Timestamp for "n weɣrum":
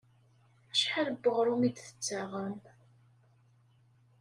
1.11-1.61